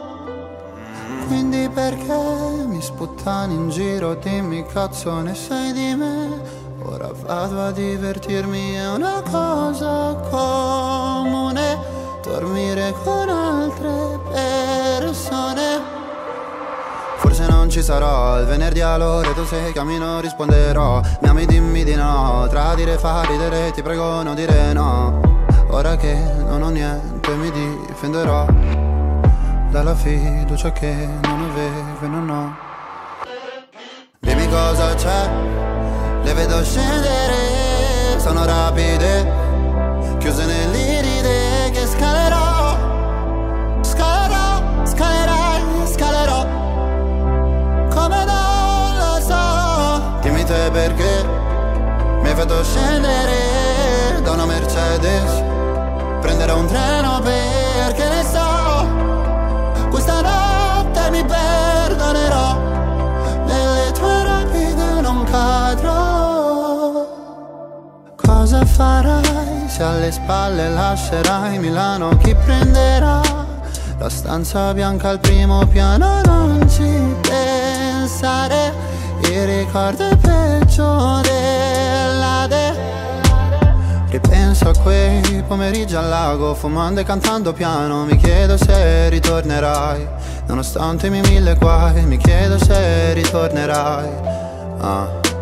Quindi 1.26 1.68
perché 1.70 2.66
mi 2.68 2.80
sputtani 2.80 3.56
in 3.56 3.70
giro, 3.70 4.14
dimmi 4.14 4.64
cazzo 4.68 5.20
ne 5.22 5.34
sai 5.34 5.74
di 5.74 5.96
me? 5.96 6.40
Ora 6.84 7.10
vado 7.12 7.62
a 7.64 7.72
divertirmi, 7.72 8.74
è 8.74 8.90
una 8.90 9.24
cosa 9.30 10.14
comune. 10.30 11.80
Dormire 12.22 12.94
con 13.04 13.23
sarò. 17.84 18.40
Il 18.40 18.46
venerdì 18.46 18.82
all'ora 18.82 19.30
tu 19.34 19.46
sei 19.46 19.74
cammino 19.74 20.22
risponderò. 20.22 21.02
Mi 21.22 21.28
ami 21.28 21.46
dimmi 21.46 21.84
di 21.84 21.94
no. 21.96 22.48
Tradire 22.50 22.98
fa 22.98 23.24
ridere 23.28 23.72
ti 23.72 23.82
prego 23.82 24.24
non 24.24 24.34
dire 24.34 24.74
no. 24.74 25.20
Ora 25.70 25.96
che 25.98 26.14
non 26.48 26.62
ho 26.62 26.70
niente 26.70 27.32
mi 27.36 27.52
difenderò. 27.52 28.46
Dalla 29.70 29.96
fiducia 29.96 30.72
che 30.72 31.08
non 31.24 31.50
avevo 31.52 32.06
e 32.06 32.08
non 32.08 32.30
ho. 32.30 32.56
Dimmi 34.20 34.48
cosa 34.48 34.94
c'è, 34.94 35.30
le 36.24 36.34
vedo 36.34 36.64
scendere, 36.64 38.18
sono 38.18 38.46
rapide, 38.46 39.30
chiuse 40.20 40.46
nell'iride 40.46 40.83
farai 68.74 69.68
se 69.68 69.84
alle 69.84 70.12
spalle 70.12 70.70
lascerai 70.70 71.60
Milano? 71.60 72.18
Chi 72.18 72.36
prenderà 72.36 73.22
la 73.98 74.10
stanza 74.10 74.74
bianca 74.74 75.10
al 75.10 75.20
primo 75.20 75.66
piano? 75.68 76.22
Non 76.26 76.68
ci 76.68 77.16
pensare, 77.22 78.74
il 79.30 79.46
ricordo 79.46 80.08
è 80.10 80.16
peggio 80.18 81.22
della 81.22 82.48
de. 82.48 82.92
Ripenso 84.10 84.70
a 84.70 84.74
quei 84.82 85.44
pomeriggi 85.48 85.96
al 85.96 86.08
lago 86.08 86.54
Fumando 86.54 87.00
e 87.00 87.04
cantando 87.04 87.52
piano 87.52 88.06
Mi 88.06 88.16
chiedo 88.16 88.58
se 88.58 89.10
ritornerai 89.10 90.08
Nonostante 90.46 91.08
i 91.08 91.10
miei 91.10 91.28
mille 91.28 91.56
guai 91.56 92.06
Mi 92.06 92.18
chiedo 92.18 92.64
se 92.64 93.14
ritornerai 93.14 94.10
ah. 94.82 95.33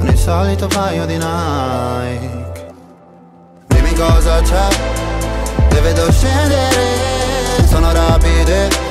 Con 0.00 0.08
il 0.08 0.16
solito 0.16 0.66
paio 0.66 1.04
di 1.04 1.18
Nike. 1.18 2.46
Dimmi 3.66 3.92
cosa 3.92 4.40
c'è 4.40 4.68
Le 5.72 5.80
vedo 5.82 6.10
scendere. 6.10 7.66
Sono 7.68 7.92
rapide 7.92 8.89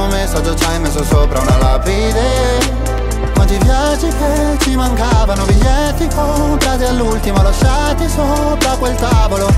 L'ultimo 0.00 0.06
messaggio 0.06 0.54
ci 0.54 0.64
hai 0.64 0.80
messo 0.80 1.04
sopra 1.04 1.40
una 1.40 1.58
lapide. 1.58 2.78
Quanti 3.34 3.58
viaggi 3.58 4.08
che 4.08 4.56
ci 4.60 4.74
mancavano 4.74 5.44
Biglietti 5.44 6.08
comprati 6.14 6.84
all'ultimo 6.84 7.42
lasciati 7.42 8.08
sopra 8.08 8.76
quel 8.78 8.94
tavolo? 8.94 9.52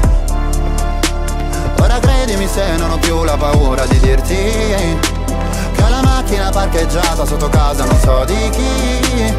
Ora 1.80 1.98
credimi 2.00 2.48
se 2.48 2.76
non 2.76 2.90
ho 2.90 2.98
più 2.98 3.22
la 3.22 3.36
paura 3.36 3.86
di 3.86 3.98
dirti 4.00 4.34
Che 4.34 5.82
ho 5.82 5.88
la 5.88 6.02
macchina 6.02 6.50
parcheggiata 6.50 7.24
sotto 7.24 7.48
casa 7.48 7.84
non 7.84 7.98
so 8.00 8.24
di 8.24 8.50
chi. 8.50 9.34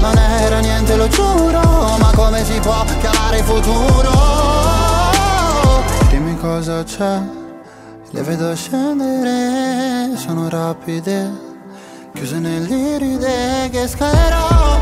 Non 0.00 0.16
era 0.18 0.58
niente 0.58 0.96
lo 0.96 1.08
giuro 1.08 1.60
Ma 1.98 2.10
come 2.14 2.44
si 2.44 2.58
può 2.60 2.84
chiamare 3.00 3.38
il 3.38 3.44
futuro? 3.44 4.10
Dimmi 6.10 6.36
cosa 6.36 6.82
c'è 6.82 7.40
Le 8.14 8.20
vedo 8.22 8.54
scendere 8.54 10.14
Sono 10.18 10.50
rapide 10.50 11.30
Chiuse 12.12 12.38
nell'iride 12.38 13.70
che 13.70 13.88
scalerò 13.88 14.78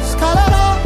Scalerò, 0.00 0.85